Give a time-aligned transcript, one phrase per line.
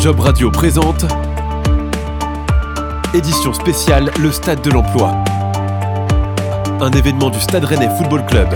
[0.00, 1.04] Job Radio présente
[3.12, 5.12] Édition spéciale Le Stade de l'Emploi.
[6.80, 8.48] Un événement du Stade Rennais Football Club.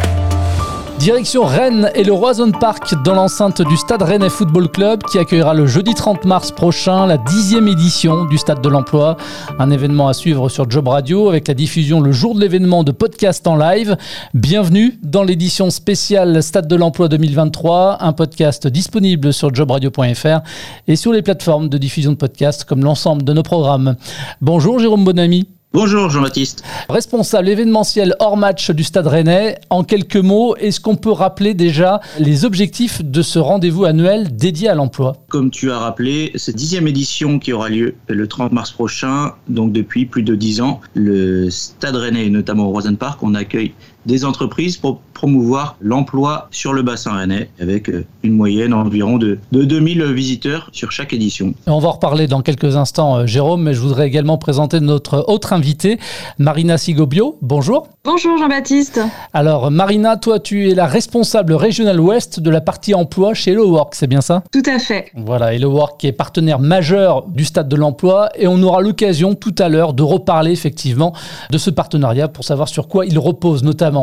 [0.99, 5.53] Direction Rennes et le Roison Park dans l'enceinte du Stade Rennais Football Club qui accueillera
[5.53, 9.17] le jeudi 30 mars prochain la dixième édition du Stade de l'Emploi.
[9.59, 12.93] Un événement à suivre sur Job Radio avec la diffusion le jour de l'événement de
[12.93, 13.97] podcast en live.
[14.35, 20.41] Bienvenue dans l'édition spéciale Stade de l'Emploi 2023, un podcast disponible sur jobradio.fr
[20.87, 23.97] et sur les plateformes de diffusion de podcasts comme l'ensemble de nos programmes.
[24.41, 25.54] Bonjour Jérôme Bonamy.
[25.75, 26.63] Bonjour Jean-Baptiste.
[26.89, 32.01] Responsable événementiel hors match du Stade Rennais, en quelques mots, est-ce qu'on peut rappeler déjà
[32.21, 35.17] les objectifs de ce rendez-vous annuel dédié à l'emploi?
[35.29, 39.73] Comme tu as rappelé, cette dixième édition qui aura lieu le 30 mars prochain, donc
[39.73, 43.75] depuis plus de dix ans, le Stade Rennais et notamment au Rosen Park, on accueille
[44.07, 49.39] des entreprises pour promouvoir l'emploi sur le bassin rennais avec euh, une moyenne environ de,
[49.53, 51.55] de 2000 visiteurs sur chaque édition.
[51.67, 55.25] On va en reparler dans quelques instants, euh, Jérôme, mais je voudrais également présenter notre
[55.29, 55.99] autre invitée,
[56.39, 57.39] Marina Sigobio.
[57.41, 57.89] Bonjour.
[58.05, 59.01] Bonjour Jean-Baptiste.
[59.33, 63.71] Alors Marina, toi tu es la responsable régionale ouest de la partie emploi chez Hello
[63.71, 64.43] Work, c'est bien ça?
[64.53, 65.11] Tout à fait.
[65.15, 69.35] Voilà, Hello Work qui est partenaire majeur du Stade de l'Emploi et on aura l'occasion
[69.35, 71.15] tout à l'heure de reparler effectivement
[71.51, 73.94] de ce partenariat pour savoir sur quoi il repose notamment.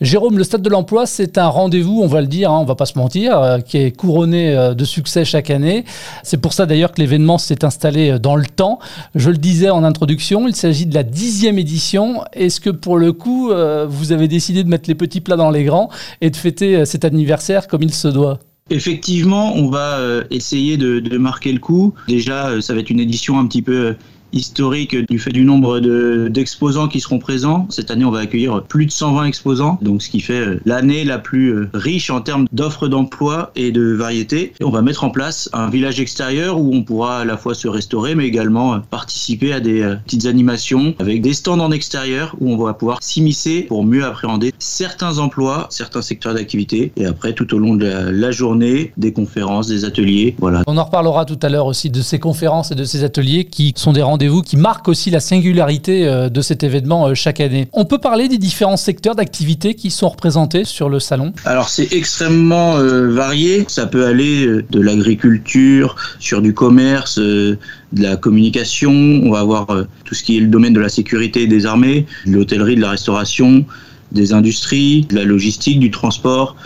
[0.00, 2.74] Jérôme, le Stade de l'Emploi, c'est un rendez-vous, on va le dire, hein, on va
[2.74, 5.84] pas se mentir, euh, qui est couronné euh, de succès chaque année.
[6.22, 8.78] C'est pour ça d'ailleurs que l'événement s'est installé euh, dans le temps.
[9.14, 12.24] Je le disais en introduction, il s'agit de la dixième édition.
[12.32, 13.50] Est-ce que pour le coup,
[13.88, 17.04] vous avez décidé de mettre les petits plats dans les grands et de fêter cet
[17.04, 18.38] anniversaire comme il se doit?
[18.70, 19.98] Effectivement, on va
[20.30, 21.94] essayer de, de, marquer le coup.
[22.08, 23.94] Déjà, ça va être une édition un petit peu
[24.34, 25.80] historique du fait du nombre
[26.28, 27.66] d'exposants qui seront présents.
[27.70, 31.04] Cette année, on va accueillir plus de 120 exposants, donc ce qui fait euh, l'année
[31.04, 34.52] la plus euh, riche en termes d'offres d'emploi et de variété.
[34.62, 37.68] on va mettre en place un village extérieur où on pourra à la fois se
[37.68, 42.52] restaurer, mais également euh, participer à des petites animations avec des stands en extérieur où
[42.52, 46.92] on va pouvoir s'immiscer pour mieux appréhender certains emplois, certains secteurs d'activité.
[46.96, 50.34] Et après, tout au long de la journée, des conférences, des ateliers.
[50.38, 50.62] Voilà.
[50.66, 53.72] On en reparlera tout à l'heure aussi de ces conférences et de ces ateliers qui
[53.76, 57.40] sont des rendez-vous vous qui marque aussi la singularité euh, de cet événement euh, chaque
[57.40, 57.68] année.
[57.72, 61.32] On peut parler des différents secteurs d'activité qui sont représentés sur le salon?
[61.44, 63.64] Alors c'est extrêmement euh, varié.
[63.68, 67.58] Ça peut aller de l'agriculture, sur du commerce, de
[67.96, 68.92] la communication.
[68.92, 69.66] On va avoir
[70.04, 72.90] tout ce qui est le domaine de la sécurité des armées, de l'hôtellerie, de la
[72.90, 73.64] restauration,
[74.12, 76.56] des industries, de la logistique, du transport,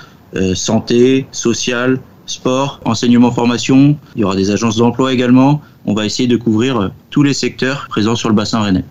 [0.55, 1.99] santé, social,
[2.31, 3.97] sport, enseignement, formation.
[4.17, 5.61] Il y aura des agences d'emploi également.
[5.87, 8.85] On va essayer de couvrir euh, tous les secteurs présents sur le bassin rennais.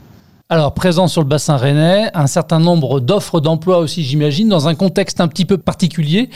[0.50, 4.76] Alors, présent sur le bassin rennais, un certain nombre d'offres d'emploi aussi, j'imagine, dans un
[4.76, 6.30] contexte un petit peu particulier,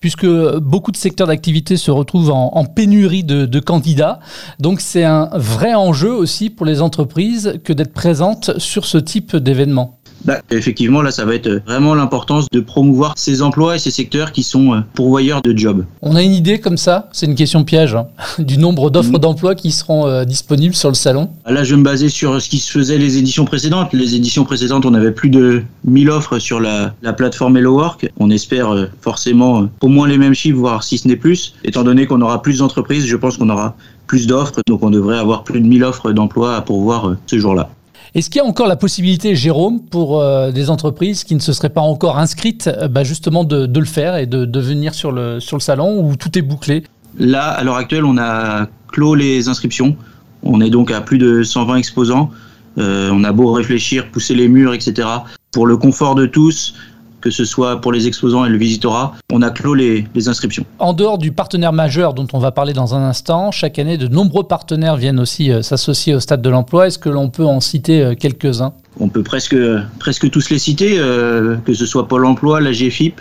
[0.00, 4.20] puisque beaucoup de secteurs d'activité se retrouvent en, pénurie de, de, candidats.
[4.58, 9.36] Donc, c'est un vrai enjeu aussi pour les entreprises que d'être présentes sur ce type
[9.36, 9.97] d'événement.
[10.24, 14.32] Bah, effectivement, là, ça va être vraiment l'importance de promouvoir ces emplois et ces secteurs
[14.32, 15.84] qui sont euh, pourvoyeurs de jobs.
[16.02, 18.08] On a une idée comme ça, c'est une question piège, hein,
[18.38, 19.18] du nombre d'offres mmh.
[19.18, 22.40] d'emploi qui seront euh, disponibles sur le salon ah, Là, je vais me baser sur
[22.40, 23.92] ce qui se faisait les éditions précédentes.
[23.92, 28.10] Les éditions précédentes, on avait plus de 1000 offres sur la, la plateforme Hello Work.
[28.18, 31.54] On espère euh, forcément au moins les mêmes chiffres, voire si ce n'est plus.
[31.64, 35.18] Étant donné qu'on aura plus d'entreprises, je pense qu'on aura plus d'offres, donc on devrait
[35.18, 37.68] avoir plus de 1000 offres d'emploi à pourvoir ce jour-là.
[38.14, 41.52] Est-ce qu'il y a encore la possibilité, Jérôme, pour euh, des entreprises qui ne se
[41.52, 45.38] seraient pas encore inscrites, euh, bah, justement de, le faire et de, venir sur le,
[45.40, 46.84] salon où tout est bouclé?
[47.18, 49.96] Là, à l'heure actuelle, on a clos les inscriptions.
[50.42, 52.30] On est donc à plus de 120 exposants.
[52.78, 55.08] Euh, on a beau réfléchir, pousser les murs, etc.
[55.52, 56.74] Pour le confort de tous,
[57.20, 60.64] que ce soit pour les exposants et le visitorat, on a clos les, inscriptions.
[60.78, 64.08] En dehors du partenaire majeur dont on va parler dans un instant, chaque année, de
[64.08, 66.88] nombreux partenaires viennent aussi euh, s'associer au stade de l'emploi.
[66.88, 68.72] Est-ce que l'on peut en citer euh, quelques-uns?
[69.00, 69.56] On peut presque,
[69.98, 73.20] presque tous les citer, euh, que ce soit Pôle emploi, la GFIP,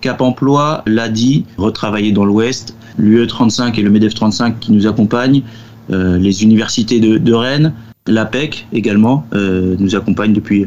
[0.00, 5.42] Cap Emploi, l'ADI, Retravailler dans l'Ouest, l'UE35 et le MEDEF 35 qui nous accompagnent,
[5.90, 7.72] les universités de, de Rennes,
[8.06, 10.66] l'APEC également nous accompagne depuis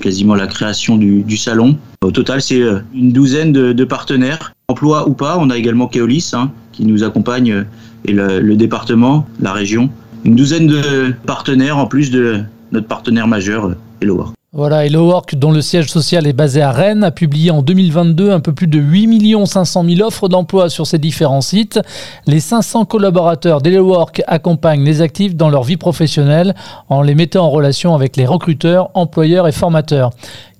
[0.00, 1.76] quasiment la création du, salon.
[2.02, 5.38] Au total, c'est euh, une douzaine de, partenaires, emploi ou pas.
[5.38, 7.64] On a également Keolis hein, qui nous accompagne euh,
[8.04, 9.90] et le, département, la région.
[10.24, 12.40] Une douzaine de partenaires en plus de
[12.72, 17.04] notre partenaire majeur, Hello Voilà, Hello Work, dont le siège social est basé à Rennes,
[17.04, 20.98] a publié en 2022 un peu plus de 8 500 000 offres d'emploi sur ses
[20.98, 21.78] différents sites.
[22.26, 26.56] Les 500 collaborateurs d'Hello Work accompagnent les actifs dans leur vie professionnelle
[26.88, 30.10] en les mettant en relation avec les recruteurs, employeurs et formateurs.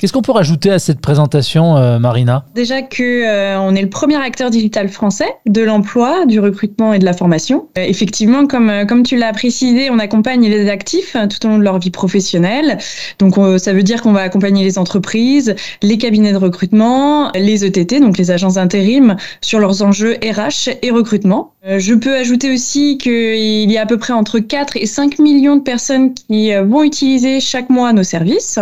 [0.00, 2.46] Qu'est-ce qu'on peut rajouter à cette présentation, euh, Marina?
[2.54, 6.98] Déjà que euh, on est le premier acteur digital français de l'emploi, du recrutement et
[6.98, 7.69] de la formation.
[7.76, 11.64] Euh, effectivement, comme comme tu l'as précisé, on accompagne les actifs tout au long de
[11.64, 12.78] leur vie professionnelle.
[13.19, 18.00] Donc ça veut dire qu'on va accompagner les entreprises, les cabinets de recrutement, les ETT,
[18.00, 21.55] donc les agences d'intérim, sur leurs enjeux RH et recrutement.
[21.65, 25.56] je peux ajouter aussi qu'il y a à peu près entre 4 et 5 millions
[25.56, 28.59] de personnes qui vont utiliser chaque mois nos services.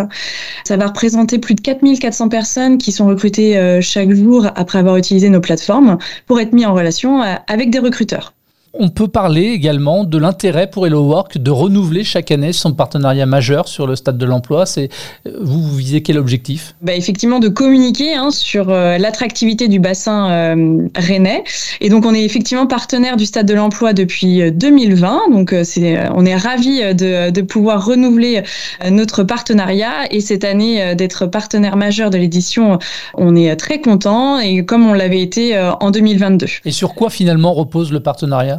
[0.63, 4.97] Ça va représenter plus de 4400 personnes qui sont recrutées euh, chaque jour après avoir
[4.97, 8.33] utilisé nos plateformes pour être mis en relation euh, avec des recruteurs.
[8.73, 13.25] On peut parler également de l'intérêt pour Hello Work de renouveler chaque année son partenariat
[13.25, 14.67] majeur sur le stade de l'emploi.
[14.67, 14.89] C'est
[15.25, 16.75] vous, vous visez quel objectif?
[16.83, 21.43] Bah Effectivement, de communiquer hein, sur euh, l'attractivité du bassin euh, rennais.
[21.81, 25.13] Et donc, on est effectivement partenaire du stade de l'emploi depuis 2020.
[25.29, 28.43] Euh, donc, c'est, on est ravis de, de, pouvoir renouveler
[28.91, 30.05] notre partenariat.
[30.11, 32.77] Et cette année, d'être partenaire majeur de l'édition,
[33.15, 34.37] on est très content.
[34.39, 36.45] Et comme on l'avait été en 2022.
[36.65, 38.58] Et sur quoi finalement repose le partenariat?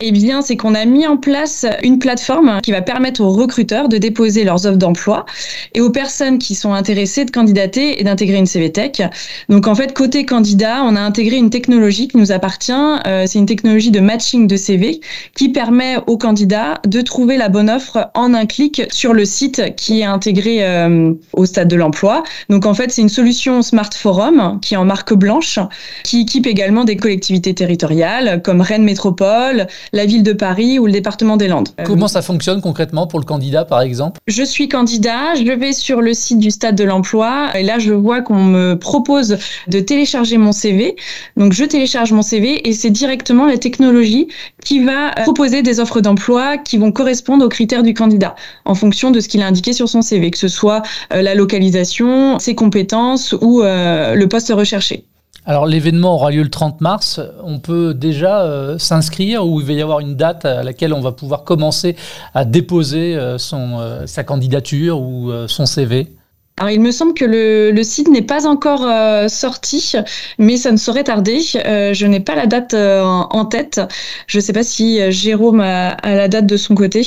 [0.00, 3.88] eh bien, c'est qu'on a mis en place une plateforme qui va permettre aux recruteurs
[3.88, 5.26] de déposer leurs offres d'emploi
[5.74, 9.02] et aux personnes qui sont intéressées de candidater et d'intégrer une CVTech.
[9.48, 12.70] Donc, en fait, côté candidat, on a intégré une technologie qui nous appartient.
[13.08, 15.00] Euh, c'est une technologie de matching de CV
[15.34, 19.74] qui permet aux candidats de trouver la bonne offre en un clic sur le site
[19.74, 22.22] qui est intégré euh, au stade de l'emploi.
[22.48, 25.58] Donc, en fait, c'est une solution Smart Forum qui est en marque blanche,
[26.04, 30.92] qui équipe également des collectivités territoriales comme Rennes Métropole, la ville de Paris ou le
[30.92, 31.68] département des Landes.
[31.84, 34.20] Comment ça fonctionne concrètement pour le candidat, par exemple?
[34.26, 37.92] Je suis candidat, je vais sur le site du stade de l'emploi et là, je
[37.92, 40.96] vois qu'on me propose de télécharger mon CV.
[41.36, 44.28] Donc, je télécharge mon CV et c'est directement la technologie
[44.64, 48.74] qui va euh, proposer des offres d'emploi qui vont correspondre aux critères du candidat en
[48.74, 50.82] fonction de ce qu'il a indiqué sur son CV, que ce soit
[51.12, 55.04] euh, la localisation, ses compétences ou euh, le poste recherché.
[55.46, 57.20] Alors l'événement aura lieu le 30 mars.
[57.42, 61.00] On peut déjà euh, s'inscrire ou il va y avoir une date à laquelle on
[61.00, 61.96] va pouvoir commencer
[62.34, 66.08] à déposer euh, son, euh, sa candidature ou son CV
[66.60, 68.84] alors, il me semble que le, site n'est pas encore
[69.30, 69.92] sorti,
[70.38, 71.38] mais ça ne saurait tarder.
[71.38, 73.80] je n'ai pas la date en tête.
[74.26, 77.06] Je ne sais pas si Jérôme a, la date de son côté.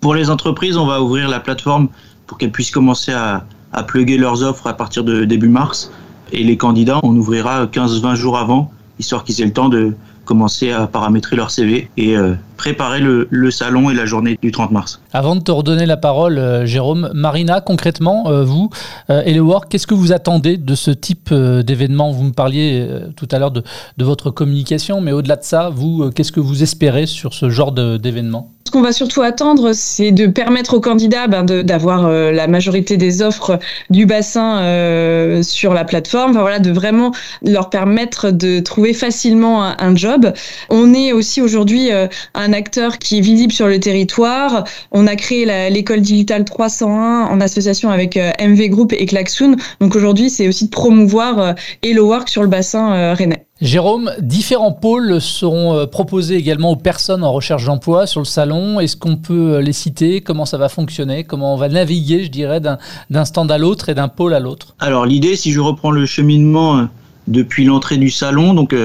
[0.00, 1.90] Pour les entreprises, on va ouvrir la plateforme
[2.26, 5.92] pour qu'elles puissent commencer à, à plugger leurs offres à partir de début mars.
[6.32, 9.94] Et les candidats, on ouvrira 15-20 jours avant, histoire qu'ils aient le temps de
[10.28, 14.70] commencer à paramétrer leur CV et euh, préparer le, salon et la journée du 30
[14.72, 15.00] mars.
[15.14, 18.68] Avant de te redonner la parole, euh, Jérôme, Marina, concrètement, euh, vous,
[19.08, 19.38] et
[19.70, 22.10] qu'est-ce que vous attendez de ce type d'événement?
[22.10, 22.86] Vous me parliez
[23.16, 23.62] tout à l'heure de,
[23.96, 27.72] de, votre communication, mais au-delà de ça, vous, qu'est-ce que vous espérez sur ce genre
[27.72, 28.50] d'événement?
[28.68, 32.98] Ce qu'on va surtout attendre, c'est de permettre aux candidats ben, d'avoir euh, la majorité
[32.98, 38.60] des offres du bassin euh, sur la plateforme, enfin, voilà, de vraiment leur permettre de
[38.60, 40.34] trouver facilement un, job.
[40.68, 44.64] On est aussi aujourd'hui euh, un acteur qui est visible sur le territoire.
[44.92, 49.56] On a créé l'école digitale 301 en association avec MV Group et Klaxoon.
[49.80, 53.47] Donc aujourd'hui, c'est aussi de promouvoir Hello Work sur le bassin rennais.
[53.60, 58.78] Jérôme, différents pôles seront euh, proposés également aux personnes en recherche d'emploi sur le salon.
[58.78, 60.20] Est-ce qu'on peut euh, les citer?
[60.20, 61.24] Comment ça va fonctionner?
[61.24, 64.76] Comment on va naviguer, je dirais, d'un stand à l'autre et d'un pôle à l'autre?
[64.78, 66.84] Alors l'idée, si je reprends le cheminement euh,
[67.26, 68.76] depuis l'entrée du salon, donc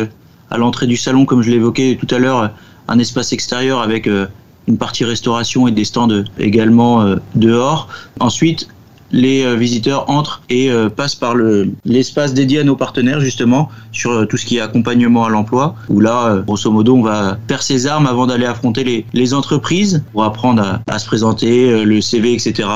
[0.49, 2.49] à l'entrée du salon, comme je l'évoquais tout à l'heure,
[2.87, 4.07] un espace extérieur avec
[4.67, 7.87] une partie restauration et des stands également dehors.
[8.19, 8.67] Ensuite,
[9.13, 11.35] les euh, visiteurs entrent et euh, passent par
[11.85, 15.75] l'espace dédié à nos partenaires justement sur euh, tout ce qui est accompagnement à l'emploi
[15.87, 20.23] où là grosso modo on va faire ses armes avant d'aller affronter les, entreprises pour
[20.23, 22.67] apprendre à, se présenter le CV etc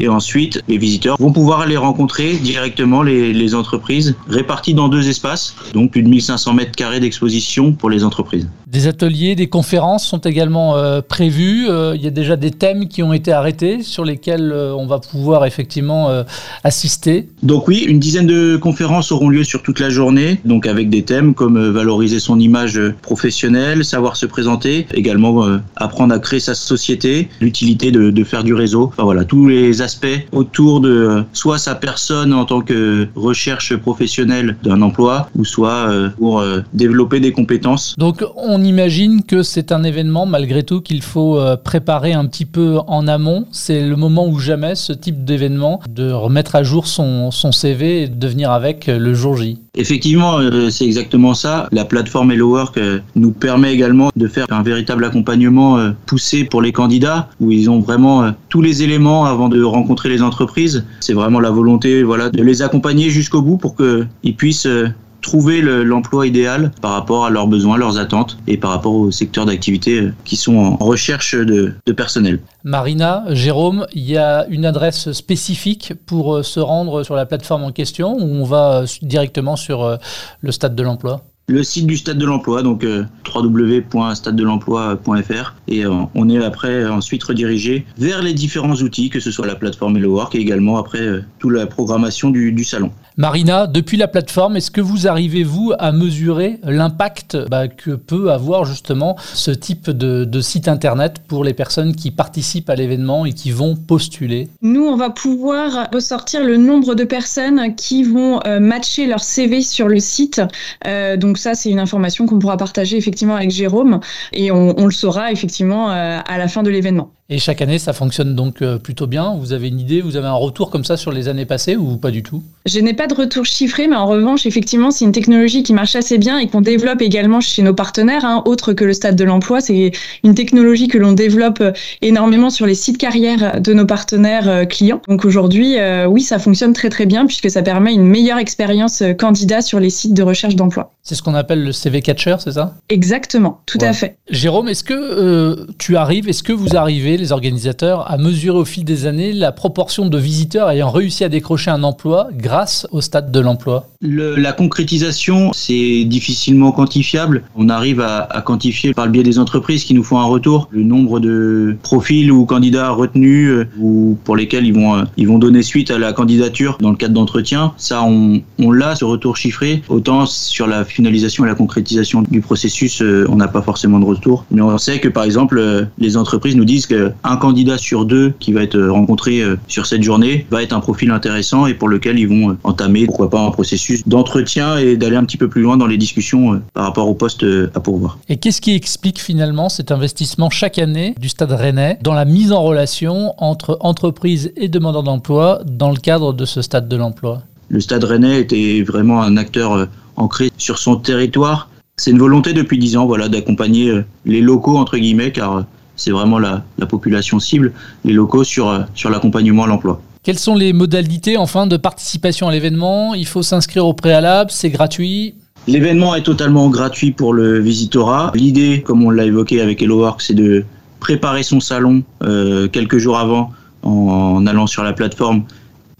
[0.00, 5.56] et ensuite, les visiteurs vont pouvoir aller rencontrer directement les, entreprises réparties dans deux espaces,
[5.74, 8.48] donc plus de 1500 mètres carrés d'exposition pour les entreprises.
[8.68, 11.68] Des ateliers, des conférences sont également euh, prévus.
[11.68, 14.86] Euh, il y a déjà des thèmes qui ont été arrêtés sur lesquels euh, on
[14.86, 16.24] va pouvoir effectivement
[16.62, 17.28] assister.
[17.42, 21.02] Donc oui, une dizaine de conférences auront lieu sur toute la journée, donc avec des
[21.02, 25.44] thèmes comme valoriser son image professionnelle, savoir se présenter, également
[25.76, 28.84] apprendre à créer sa société, l'utilité de, de, faire du réseau.
[28.84, 33.76] Enfin voilà, tous les aspects aspects autour de soit sa personne en tant que recherche
[33.76, 36.42] professionnelle d'un emploi, ou soit pour
[36.72, 37.94] développer des compétences.
[37.98, 42.78] Donc on imagine que c'est un événement malgré tout qu'il faut préparer un petit peu
[42.86, 43.46] en amont.
[43.50, 48.02] C'est le moment ou jamais ce type d'événement de remettre à jour son, son CV
[48.02, 49.58] et de venir avec le jour J.
[49.74, 50.38] Effectivement,
[50.70, 51.68] c'est exactement ça.
[51.72, 52.78] La plateforme Hello Work
[53.16, 57.68] nous permet également de faire un véritable accompagnement euh, poussé pour les candidats où ils
[57.70, 60.84] ont vraiment euh, tous les éléments avant de rencontrer les entreprises.
[61.00, 64.88] C'est vraiment la volonté voilà, de les accompagner jusqu'au bout pour qu'ils puissent euh,
[65.22, 69.44] trouver l'emploi idéal par rapport à leurs besoins, leurs attentes et par rapport aux secteurs
[69.44, 72.40] d'activité qui sont en recherche de, de, personnel.
[72.64, 77.72] Marina, Jérôme, il y a une adresse spécifique pour se rendre sur la plateforme en
[77.72, 79.98] question ou on va directement sur
[80.40, 81.22] le stade de l'emploi?
[81.50, 83.02] Le site du Stade de l'Emploi, donc euh,
[83.34, 85.54] www.stadedelemploi.fr.
[85.66, 89.56] Et euh, on est après ensuite redirigé vers les différents outils, que ce soit la
[89.56, 92.92] plateforme Hello Work et également après euh, toute la programmation du salon.
[93.16, 98.30] Marina, depuis la plateforme, est-ce que vous arrivez, vous, à mesurer l'impact bah, que peut
[98.30, 103.32] avoir justement ce type de, site internet pour les personnes qui participent à l'événement et
[103.32, 104.48] qui vont postuler?
[104.62, 109.60] Nous, on va pouvoir ressortir le nombre de personnes qui vont euh, matcher leur CV
[109.60, 110.40] sur le site.
[110.86, 114.00] Euh, donc ça, c'est une information qu'on pourra partager effectivement avec Jérôme
[114.32, 117.12] et on, le saura effectivement euh, à la fin de l'événement.
[117.32, 119.36] Et chaque année, ça fonctionne donc euh, plutôt bien.
[119.38, 121.96] Vous avez une idée, vous avez un retour comme ça sur les années passées ou
[121.96, 122.42] pas du tout?
[122.66, 125.94] Je n'ai pas de retour chiffré, mais en revanche, effectivement, c'est une technologie qui marche
[125.94, 129.22] assez bien et qu'on développe également chez nos partenaires, hein, autre que le stade de
[129.22, 129.60] l'emploi.
[129.60, 129.92] C'est
[130.24, 131.70] une technologie que l'on développe euh,
[132.02, 135.00] énormément sur les sites carrières de nos partenaires euh, clients.
[135.06, 135.76] Donc aujourd'hui,
[136.08, 139.90] oui, ça fonctionne très très bien puisque ça permet une meilleure expérience candidat sur les
[139.90, 140.92] sites de recherche d'emploi.
[141.10, 142.76] C'est ce qu'on appelle le CV Catcher, c'est ça?
[142.88, 144.18] Exactement, tout à fait.
[144.28, 148.84] Jérôme, est-ce que tu arrives, est-ce que vous arrivez les organisateurs à mesurer au fil
[148.84, 153.32] des années la proportion de visiteurs ayant réussi à décrocher un emploi grâce au stade
[153.32, 153.88] de l'emploi?
[154.02, 157.42] La concrétisation, c'est difficilement quantifiable.
[157.54, 160.82] On arrive à, quantifier par le biais des entreprises qui nous font un retour le
[160.82, 165.38] nombre de profils ou candidats retenus euh, ou pour lesquels ils vont, euh, ils vont
[165.38, 167.74] donner suite à la candidature dans le cadre d'entretien.
[167.76, 168.40] Ça, on,
[168.72, 169.82] l'a, ce retour chiffré.
[169.90, 174.06] Autant sur la finalisation et la concrétisation du processus, euh, on n'a pas forcément de
[174.06, 174.46] retour.
[174.50, 178.32] Mais on sait que par exemple, les entreprises nous disent que un candidat sur deux
[178.40, 182.18] qui va être rencontré sur cette journée va être un profil intéressant et pour lequel
[182.18, 185.76] ils vont entamer, pourquoi pas, un processus d'entretien et d'aller un petit peu plus loin
[185.76, 187.44] dans les discussions par rapport au poste
[187.74, 188.18] à pourvoir.
[188.28, 192.52] Et qu'est-ce qui explique finalement cet investissement chaque année du Stade Rennais dans la mise
[192.52, 197.42] en relation entre entreprises et demandeurs d'emploi dans le cadre de ce Stade de l'emploi?
[197.68, 201.68] Le Stade Rennais était vraiment un acteur ancré sur son territoire.
[201.96, 205.64] C'est une volonté depuis dix ans voilà, d'accompagner les locaux, entre guillemets, car
[206.00, 207.72] c'est vraiment la, population cible,
[208.04, 210.00] les locaux sur, euh, sur l'accompagnement à l'emploi.
[210.22, 213.14] Quelles sont les modalités enfin de participation à l'événement?
[213.14, 215.34] Il faut s'inscrire au préalable, c'est gratuit?
[215.66, 218.30] L'événement est totalement gratuit pour le visitorat.
[218.34, 220.64] L'idée, comme on l'a évoqué avec Hello Work, c'est de
[221.00, 223.50] préparer son salon euh, quelques jours avant
[223.82, 225.44] en, allant sur la plateforme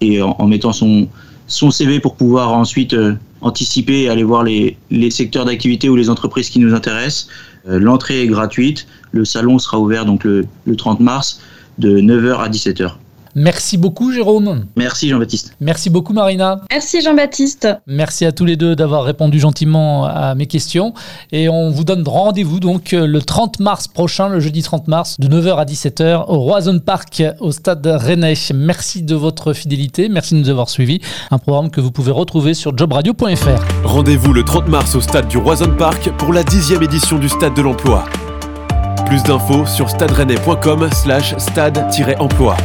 [0.02, 1.08] et en, mettant son,
[1.48, 4.76] CV pour pouvoir ensuite euh, anticiper et aller voir les,
[5.10, 7.28] secteurs d'activité ou les entreprises qui nous intéressent.
[7.66, 8.86] L'entrée est gratuite.
[9.12, 10.46] Le salon sera ouvert donc le,
[10.76, 11.40] 30 mars
[11.78, 12.92] de 9h à 17h.
[13.34, 14.66] Merci beaucoup Jérôme.
[14.76, 15.54] Merci Jean-Baptiste.
[15.60, 16.60] Merci beaucoup Marina.
[16.70, 17.68] Merci Jean-Baptiste.
[17.86, 20.94] Merci à tous les deux d'avoir répondu gentiment à mes questions.
[21.32, 25.28] Et on vous donne rendez-vous donc le 30 mars prochain, le jeudi 30 mars, de
[25.28, 28.34] 9h à 17h au Roison Park au stade Rennais.
[28.54, 31.00] Merci de votre fidélité, merci de nous avoir suivis.
[31.30, 33.84] Un programme que vous pouvez retrouver sur jobradio.fr.
[33.84, 37.54] Rendez-vous le 30 mars au stade du Roison Park pour la dixième édition du Stade
[37.54, 38.04] de l'Emploi.
[39.06, 40.12] Plus d'infos sur stade
[40.92, 42.56] slash stade-emploi.